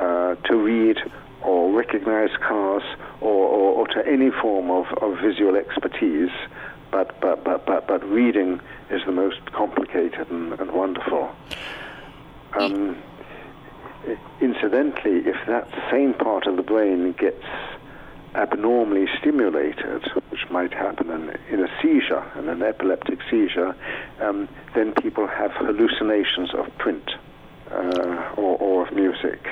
uh, 0.00 0.34
to 0.34 0.56
read 0.56 0.98
or 1.46 1.72
recognize 1.72 2.30
cars 2.46 2.82
or, 3.20 3.46
or, 3.46 3.72
or 3.74 3.86
to 3.88 4.06
any 4.06 4.30
form 4.30 4.70
of, 4.70 4.86
of 5.00 5.18
visual 5.20 5.56
expertise. 5.56 6.30
But, 6.90 7.20
but, 7.20 7.44
but, 7.44 7.66
but, 7.66 7.86
but 7.86 8.04
reading 8.04 8.60
is 8.90 9.02
the 9.06 9.12
most 9.12 9.52
complicated 9.52 10.30
and, 10.30 10.52
and 10.54 10.72
wonderful. 10.72 11.30
Um, 12.58 12.96
incidentally, 14.40 15.28
if 15.28 15.36
that 15.46 15.68
same 15.90 16.14
part 16.14 16.46
of 16.46 16.56
the 16.56 16.62
brain 16.62 17.12
gets 17.12 17.44
abnormally 18.34 19.06
stimulated, 19.18 20.02
which 20.30 20.48
might 20.50 20.72
happen 20.72 21.10
in, 21.10 21.38
in 21.50 21.64
a 21.64 21.68
seizure, 21.82 22.24
in 22.38 22.48
an 22.48 22.62
epileptic 22.62 23.18
seizure, 23.30 23.74
um, 24.20 24.48
then 24.74 24.92
people 24.92 25.26
have 25.26 25.52
hallucinations 25.52 26.52
of 26.54 26.66
print 26.78 27.10
uh, 27.70 28.32
or, 28.36 28.56
or 28.58 28.86
of 28.86 28.94
music. 28.94 29.48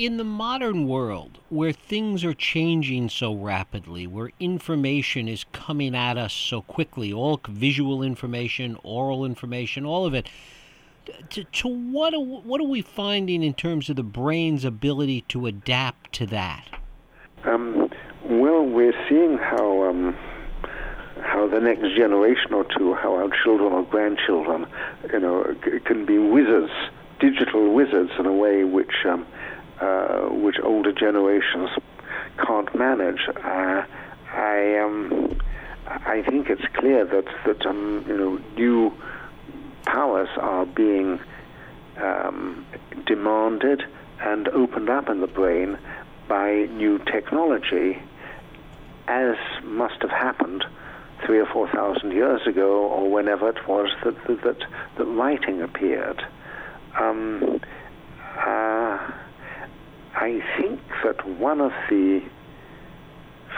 In 0.00 0.16
the 0.16 0.24
modern 0.24 0.88
world, 0.88 1.40
where 1.50 1.72
things 1.72 2.24
are 2.24 2.32
changing 2.32 3.10
so 3.10 3.34
rapidly, 3.34 4.06
where 4.06 4.30
information 4.40 5.28
is 5.28 5.44
coming 5.52 5.94
at 5.94 6.16
us 6.16 6.32
so 6.32 6.62
quickly, 6.62 7.12
all 7.12 7.38
visual 7.46 8.02
information, 8.02 8.78
oral 8.82 9.26
information, 9.26 9.84
all 9.84 10.06
of 10.06 10.14
it, 10.14 10.26
to, 11.28 11.44
to 11.44 11.68
what 11.68 12.14
are, 12.14 12.18
what 12.18 12.62
are 12.62 12.66
we 12.66 12.80
finding 12.80 13.42
in 13.42 13.52
terms 13.52 13.90
of 13.90 13.96
the 13.96 14.02
brain's 14.02 14.64
ability 14.64 15.20
to 15.28 15.44
adapt 15.44 16.14
to 16.14 16.24
that? 16.28 16.64
Um, 17.44 17.90
well, 18.24 18.64
we're 18.64 18.96
seeing 19.06 19.36
how 19.36 19.82
um, 19.84 20.16
how 21.20 21.46
the 21.46 21.60
next 21.60 21.94
generation 21.94 22.54
or 22.54 22.64
two, 22.64 22.94
how 22.94 23.16
our 23.16 23.28
children 23.44 23.74
or 23.74 23.82
grandchildren, 23.82 24.64
you 25.12 25.20
know, 25.20 25.54
can 25.84 26.06
be 26.06 26.16
wizards, 26.16 26.72
digital 27.18 27.74
wizards 27.74 28.12
in 28.18 28.24
a 28.24 28.32
way 28.32 28.64
which 28.64 29.04
um, 29.04 29.26
uh, 29.80 30.28
which 30.28 30.56
older 30.62 30.92
generations 30.92 31.70
can't 32.38 32.74
manage. 32.74 33.20
Uh, 33.28 33.84
I 34.32 34.78
um, 34.78 35.40
I 35.86 36.22
think 36.22 36.48
it's 36.50 36.64
clear 36.74 37.04
that 37.04 37.24
that 37.46 37.66
um, 37.66 38.04
you 38.06 38.16
know 38.16 38.40
new 38.56 38.92
powers 39.84 40.28
are 40.36 40.66
being 40.66 41.18
um, 41.96 42.66
demanded 43.06 43.82
and 44.20 44.48
opened 44.48 44.90
up 44.90 45.08
in 45.08 45.20
the 45.20 45.26
brain 45.26 45.78
by 46.28 46.66
new 46.72 46.98
technology, 46.98 47.98
as 49.08 49.36
must 49.64 50.00
have 50.02 50.10
happened 50.10 50.64
three 51.24 51.40
or 51.40 51.46
four 51.46 51.68
thousand 51.68 52.12
years 52.12 52.46
ago, 52.46 52.86
or 52.86 53.10
whenever 53.10 53.48
it 53.48 53.66
was 53.66 53.88
that 54.04 54.14
that, 54.26 54.42
that, 54.42 54.58
that 54.96 55.04
writing 55.04 55.62
appeared. 55.62 56.22
Um, 56.98 57.60
uh, 58.36 59.10
I 60.20 60.42
think 60.58 60.80
that 61.02 61.26
one 61.26 61.62
of 61.62 61.72
the 61.88 62.20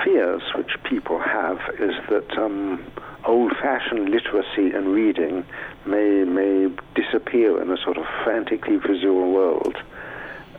fears 0.05 0.43
which 0.55 0.71
people 0.89 1.19
have 1.19 1.59
is 1.81 1.91
that 2.09 2.39
um, 2.39 2.87
old-fashioned 3.27 4.09
literacy 4.09 4.71
and 4.73 4.87
reading 4.87 5.45
may 5.85 6.23
may 6.23 6.69
disappear 6.95 7.61
in 7.61 7.69
a 7.73 7.77
sort 7.83 7.99
of 7.99 8.05
frantically 8.23 8.77
visual 8.77 9.33
world, 9.33 9.77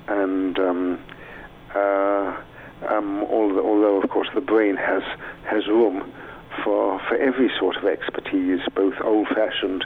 and 0.10 0.60
um, 0.60 1.00
uh, 1.74 2.36
um, 2.90 3.24
although, 3.24 3.66
although, 3.66 4.02
of 4.02 4.10
course 4.10 4.28
the 4.36 4.42
brain 4.42 4.76
has 4.76 5.04
has 5.46 5.66
room 5.68 6.12
for 6.66 7.00
for 7.08 7.16
every 7.16 7.50
sort 7.58 7.78
of 7.78 7.86
expertise, 7.86 8.60
both 8.76 8.96
old-fashioned 9.02 9.86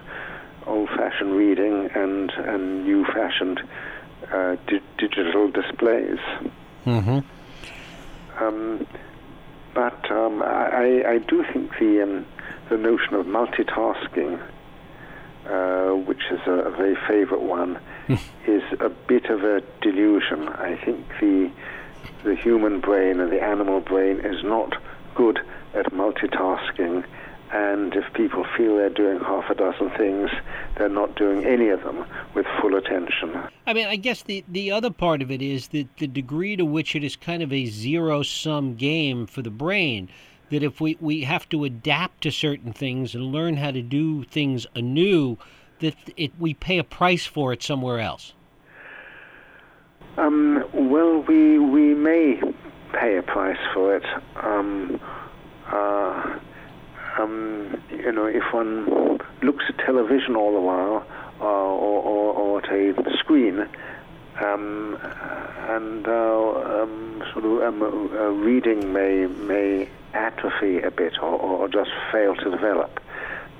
old-fashioned 0.66 1.36
reading 1.36 1.92
and 1.94 2.32
and 2.32 2.86
new-fashioned 2.86 3.62
uh, 4.32 4.56
di- 4.68 4.82
digital 4.98 5.50
displays. 5.52 6.20
Mm-hmm. 6.86 7.20
Um, 8.44 8.88
but 9.74 10.12
um, 10.12 10.42
I, 10.42 11.04
I, 11.08 11.18
do 11.20 11.44
think 11.54 11.72
the 11.80 12.04
um, 12.04 12.26
the 12.70 12.78
notion 12.78 13.14
of 13.14 13.26
multitasking, 13.26 14.42
uh, 15.46 15.96
which 16.06 16.22
is 16.32 16.40
a, 16.48 16.52
a 16.52 16.72
very 16.72 16.96
favourite 17.08 17.44
one, 17.44 17.80
is 18.48 18.64
a 18.80 18.90
bit 18.90 19.26
of 19.26 19.44
a 19.44 19.62
delusion. 19.82 20.50
I 20.50 20.80
think 20.84 21.06
the 21.20 21.52
the 22.24 22.36
human 22.36 22.80
brain 22.80 23.20
and 23.20 23.32
the 23.32 23.42
animal 23.42 23.82
brain 23.82 24.20
is 24.20 24.44
not 24.44 24.76
good 25.16 25.40
at 25.74 25.92
multitasking 25.92 27.04
and 27.52 27.96
if 27.96 28.04
people 28.14 28.46
feel 28.58 28.76
they're 28.76 28.90
doing 28.90 29.20
half 29.20 29.50
a 29.50 29.56
dozen 29.56 29.90
things, 29.92 30.30
they're 30.78 30.90
not 30.90 31.16
doing 31.16 31.46
any 31.46 31.70
of 31.70 31.82
them 31.84 32.06
with 32.34 32.46
full 32.62 32.76
attention. 32.76 33.36
I 33.66 33.74
mean, 33.74 33.88
I 33.88 33.96
guess 33.96 34.24
the, 34.24 34.44
the 34.48 34.72
other 34.72 34.90
part 34.90 35.22
of 35.22 35.32
it 35.32 35.42
is 35.42 35.70
that 35.70 35.88
the 35.98 36.08
degree 36.08 36.56
to 36.58 36.66
which 36.66 36.96
it 36.96 37.04
is 37.04 37.16
kind 37.16 37.42
of 37.42 37.54
a 37.54 37.66
zero 37.66 38.24
sum 38.24 38.76
game 38.76 39.28
for 39.28 39.42
the 39.42 39.50
brain. 39.50 40.10
That 40.50 40.64
if 40.64 40.80
we, 40.80 40.98
we 41.02 41.24
have 41.24 41.50
to 41.50 41.66
adapt 41.66 42.24
to 42.24 42.32
certain 42.32 42.72
things 42.72 43.14
and 43.14 43.32
learn 43.34 43.58
how 43.58 43.72
to 43.72 43.82
do 43.82 44.24
things 44.24 44.66
anew, 44.76 45.38
that 45.80 45.96
it, 46.16 46.32
we 46.40 46.54
pay 46.54 46.78
a 46.78 46.84
price 46.84 47.26
for 47.26 47.52
it 47.52 47.62
somewhere 47.62 48.00
else. 48.00 48.34
Um, 50.18 50.64
well, 50.74 51.22
we 51.22 51.60
we 51.60 51.94
may 51.94 52.42
pay 52.94 53.18
a 53.18 53.24
price 53.24 53.60
for 53.74 53.96
it. 53.96 54.06
Um, 54.36 55.00
uh, 55.68 56.40
um, 57.18 57.82
you 57.90 58.12
know, 58.12 58.26
if 58.26 58.44
one 58.54 59.20
looks 59.42 59.66
at 59.70 59.78
television 59.80 60.36
all 60.36 60.54
the 60.54 60.60
while 60.60 61.06
uh, 61.40 61.44
or, 61.44 62.02
or, 62.02 62.34
or, 62.34 62.58
at 62.60 62.72
a 62.72 63.18
screen, 63.18 63.68
um, 64.40 64.98
and 65.70 66.08
uh, 66.08 66.82
um, 66.82 67.24
sort 67.34 67.46
of 67.46 67.62
um, 67.64 68.42
reading 68.42 68.94
may 68.94 69.26
may 69.26 69.90
atrophy 70.14 70.80
a 70.82 70.92
bit 70.92 71.14
or, 71.22 71.40
or 71.40 71.68
just 71.68 71.92
fail 72.12 72.36
to 72.36 72.50
develop. 72.50 73.00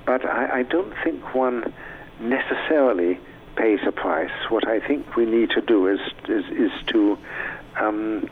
But 0.06 0.24
I, 0.24 0.60
I, 0.60 0.62
don't 0.62 0.94
think 1.04 1.34
one 1.34 1.72
necessarily 2.20 3.18
pays 3.56 3.80
a 3.86 3.92
price. 3.92 4.30
What 4.48 4.66
I 4.66 4.80
think 4.80 5.16
we 5.16 5.26
need 5.26 5.50
to 5.50 5.60
do 5.60 5.86
is 5.86 6.00
is, 6.28 6.44
is 6.46 6.72
to 6.88 7.18
um, 7.76 8.28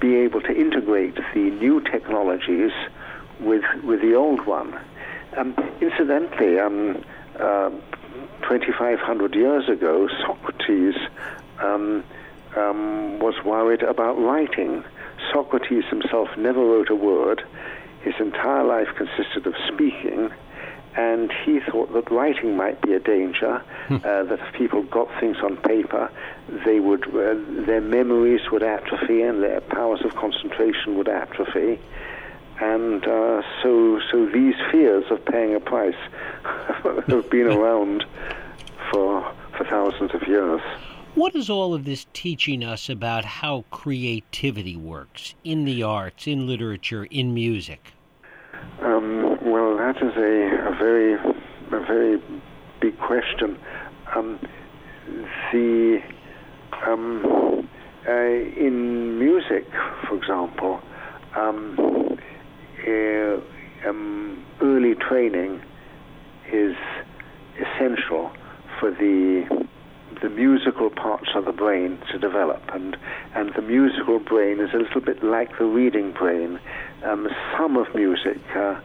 be 0.00 0.16
able 0.16 0.40
to 0.42 0.54
integrate 0.54 1.16
the 1.32 1.50
new 1.50 1.80
technologies 1.80 2.72
with 3.40 3.64
with 3.82 4.00
the 4.00 4.14
old 4.14 4.46
one. 4.46 4.78
Um, 5.36 5.54
incidentally, 5.80 6.58
um, 6.60 7.04
uh, 7.38 7.70
2,500 8.42 9.34
years 9.34 9.68
ago, 9.68 10.08
Socrates 10.24 10.94
um, 11.60 12.04
um, 12.56 13.18
was 13.18 13.34
worried 13.44 13.82
about 13.82 14.18
writing. 14.18 14.84
Socrates 15.32 15.84
himself 15.86 16.28
never 16.36 16.60
wrote 16.60 16.90
a 16.90 16.94
word. 16.94 17.42
His 18.02 18.14
entire 18.20 18.64
life 18.64 18.88
consisted 18.96 19.46
of 19.46 19.54
speaking, 19.66 20.30
and 20.94 21.32
he 21.44 21.58
thought 21.60 21.92
that 21.94 22.10
writing 22.10 22.56
might 22.56 22.80
be 22.82 22.92
a 22.92 23.00
danger. 23.00 23.62
Hmm. 23.88 23.94
uh, 24.04 24.22
that 24.24 24.40
if 24.40 24.54
people 24.54 24.82
got 24.82 25.08
things 25.20 25.38
on 25.42 25.56
paper, 25.56 26.10
they 26.64 26.80
would 26.80 27.06
uh, 27.08 27.34
their 27.66 27.80
memories 27.80 28.42
would 28.52 28.62
atrophy 28.62 29.22
and 29.22 29.42
their 29.42 29.60
powers 29.60 30.02
of 30.04 30.14
concentration 30.14 30.96
would 30.96 31.08
atrophy 31.08 31.80
and 32.60 33.04
uh, 33.04 33.42
so 33.62 34.00
so 34.10 34.26
these 34.26 34.54
fears 34.70 35.04
of 35.10 35.24
paying 35.24 35.54
a 35.54 35.60
price 35.60 35.94
have 37.08 37.30
been 37.30 37.48
around 37.48 38.04
for 38.92 39.32
for 39.56 39.64
thousands 39.64 40.14
of 40.14 40.26
years. 40.28 40.60
What 41.14 41.36
is 41.36 41.48
all 41.48 41.74
of 41.74 41.84
this 41.84 42.06
teaching 42.12 42.64
us 42.64 42.88
about 42.88 43.24
how 43.24 43.64
creativity 43.70 44.76
works 44.76 45.34
in 45.44 45.64
the 45.64 45.84
arts, 45.84 46.26
in 46.26 46.48
literature, 46.48 47.04
in 47.04 47.32
music? 47.32 47.92
Um, 48.80 49.38
well, 49.40 49.76
that 49.76 49.96
is 49.98 50.16
a, 50.16 50.72
a, 50.72 50.76
very 50.76 51.14
a 51.14 51.84
very 51.86 52.20
big 52.80 52.98
question. 52.98 53.56
Um, 54.16 54.40
the 55.52 56.02
um, 56.84 57.68
uh, 58.06 58.12
in 58.12 59.18
music, 59.18 59.66
for 60.08 60.16
example, 60.16 60.80
um, 61.36 62.18
uh, 62.86 63.88
um, 63.88 64.44
early 64.60 64.94
training 64.94 65.62
is 66.52 66.76
essential 67.60 68.30
for 68.78 68.90
the 68.90 69.66
the 70.22 70.30
musical 70.30 70.90
parts 70.90 71.28
of 71.34 71.44
the 71.44 71.52
brain 71.52 71.98
to 72.10 72.18
develop, 72.18 72.62
and 72.72 72.96
and 73.34 73.52
the 73.54 73.62
musical 73.62 74.18
brain 74.18 74.60
is 74.60 74.70
a 74.72 74.78
little 74.78 75.00
bit 75.00 75.22
like 75.22 75.58
the 75.58 75.64
reading 75.64 76.12
brain. 76.12 76.58
Um, 77.02 77.28
some 77.58 77.76
of 77.76 77.94
music 77.94 78.40
uh, 78.54 78.80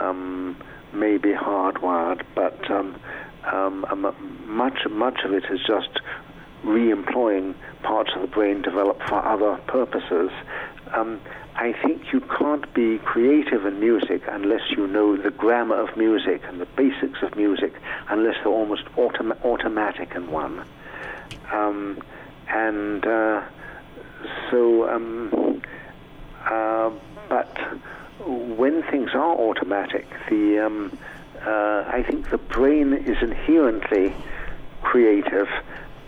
um, 0.00 0.56
may 0.92 1.18
be 1.18 1.30
hardwired, 1.30 2.22
but 2.34 2.70
um, 2.70 3.00
um, 3.50 3.84
much 4.46 4.86
much 4.88 5.20
of 5.24 5.32
it 5.32 5.44
is 5.50 5.60
just 5.66 6.00
re-employing 6.64 7.54
parts 7.82 8.10
of 8.14 8.22
the 8.22 8.28
brain 8.28 8.62
developed 8.62 9.02
for 9.08 9.24
other 9.24 9.56
purposes. 9.66 10.30
Um, 10.92 11.20
I 11.56 11.72
think 11.72 12.12
you 12.12 12.20
can't 12.20 12.72
be 12.74 12.98
creative 12.98 13.66
in 13.66 13.80
music 13.80 14.22
unless 14.28 14.70
you 14.70 14.86
know 14.86 15.16
the 15.16 15.30
grammar 15.30 15.76
of 15.76 15.96
music 15.96 16.42
and 16.48 16.60
the 16.60 16.66
basics 16.66 17.22
of 17.22 17.36
music, 17.36 17.74
unless 18.08 18.36
they're 18.36 18.46
almost 18.46 18.84
autom- 18.96 19.44
automatic 19.44 20.12
in 20.14 20.30
one. 20.30 20.64
Um, 21.52 22.02
and 22.48 23.06
uh, 23.06 23.42
so, 24.50 24.88
um, 24.88 25.62
uh, 26.44 26.90
but 27.28 27.56
when 28.26 28.82
things 28.90 29.10
are 29.14 29.34
automatic, 29.36 30.06
the 30.28 30.58
um, 30.58 30.98
uh, 31.44 31.84
I 31.86 32.04
think 32.06 32.30
the 32.30 32.38
brain 32.38 32.92
is 32.92 33.22
inherently 33.22 34.14
creative 34.82 35.48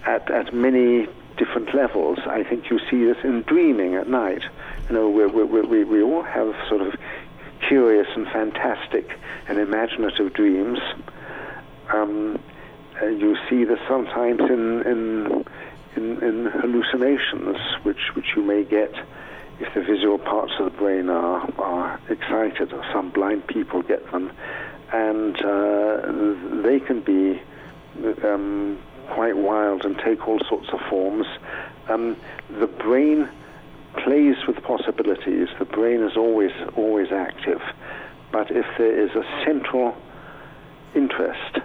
at, 0.06 0.30
at 0.30 0.52
many 0.52 1.08
different 1.36 1.74
levels. 1.74 2.18
I 2.26 2.42
think 2.44 2.70
you 2.70 2.78
see 2.90 3.04
this 3.04 3.18
in 3.24 3.42
dreaming 3.42 3.94
at 3.94 4.08
night. 4.08 4.42
You 4.88 4.94
know, 4.94 5.08
we, 5.08 5.26
we, 5.26 5.60
we, 5.62 5.84
we 5.84 6.02
all 6.02 6.22
have 6.22 6.54
sort 6.68 6.82
of 6.82 6.94
curious 7.68 8.08
and 8.14 8.26
fantastic 8.28 9.18
and 9.48 9.58
imaginative 9.58 10.32
dreams. 10.34 10.78
Um, 11.92 12.38
you 13.00 13.36
see 13.48 13.64
this 13.64 13.80
sometimes 13.88 14.40
in, 14.40 14.82
in, 14.82 15.44
in, 15.96 16.22
in, 16.22 16.46
hallucinations, 16.46 17.56
which, 17.82 18.14
which 18.14 18.26
you 18.36 18.42
may 18.42 18.64
get 18.64 18.94
if 19.60 19.74
the 19.74 19.82
visual 19.82 20.18
parts 20.18 20.52
of 20.58 20.72
the 20.72 20.78
brain 20.78 21.08
are, 21.08 21.48
are 21.58 22.00
excited, 22.08 22.72
or 22.72 22.84
some 22.92 23.10
blind 23.10 23.46
people 23.46 23.82
get 23.82 24.10
them. 24.10 24.32
And 24.92 25.36
uh, 25.36 26.62
they 26.62 26.80
can 26.80 27.00
be 27.00 27.40
um, 28.24 28.78
quite 29.10 29.36
wild 29.36 29.84
and 29.84 29.98
take 29.98 30.26
all 30.26 30.40
sorts 30.48 30.68
of 30.72 30.80
forms. 30.88 31.26
Um, 31.88 32.16
the 32.60 32.66
brain 32.66 33.28
plays 34.04 34.36
with 34.46 34.62
possibilities. 34.62 35.48
The 35.58 35.64
brain 35.64 36.02
is 36.02 36.16
always 36.16 36.52
always 36.76 37.12
active, 37.12 37.60
But 38.30 38.50
if 38.50 38.66
there 38.78 38.98
is 38.98 39.10
a 39.10 39.24
central 39.44 39.94
interest 40.94 41.58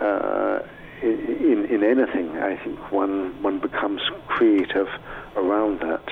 uh, 0.00 0.60
in, 1.02 1.66
in 1.70 1.84
anything, 1.84 2.36
I 2.38 2.56
think 2.56 2.90
one, 2.90 3.40
one 3.42 3.60
becomes 3.60 4.00
creative 4.26 4.88
around 5.36 5.80
that. 5.80 6.04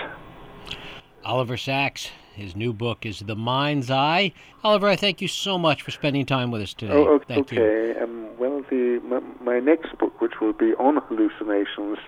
Oliver 1.24 1.56
Sacks, 1.56 2.10
his 2.34 2.56
new 2.56 2.72
book 2.72 3.04
is 3.06 3.20
The 3.20 3.36
Mind's 3.36 3.90
Eye. 3.90 4.32
Oliver, 4.64 4.88
I 4.88 4.96
thank 4.96 5.20
you 5.20 5.28
so 5.28 5.58
much 5.58 5.82
for 5.82 5.90
spending 5.90 6.26
time 6.26 6.50
with 6.50 6.62
us 6.62 6.74
today. 6.74 6.94
Oh, 6.94 7.18
thank 7.26 7.52
okay. 7.52 7.98
Um, 8.00 8.28
well, 8.38 8.62
the, 8.70 9.00
my, 9.04 9.20
my 9.42 9.60
next 9.60 9.96
book, 9.98 10.20
which 10.20 10.40
will 10.40 10.52
be 10.52 10.72
on 10.74 10.96
hallucinations, 11.08 11.98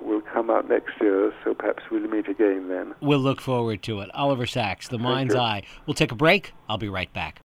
will 0.00 0.22
come 0.22 0.50
out 0.50 0.68
next 0.68 0.92
year, 1.00 1.32
so 1.44 1.54
perhaps 1.54 1.82
we'll 1.90 2.08
meet 2.08 2.28
again 2.28 2.68
then. 2.68 2.94
We'll 3.00 3.18
look 3.18 3.40
forward 3.40 3.82
to 3.84 4.00
it. 4.00 4.10
Oliver 4.14 4.46
Sacks, 4.46 4.88
The 4.88 4.98
Mind's 4.98 5.34
Eye. 5.34 5.62
We'll 5.86 5.94
take 5.94 6.12
a 6.12 6.16
break. 6.16 6.52
I'll 6.68 6.78
be 6.78 6.88
right 6.88 7.12
back. 7.12 7.38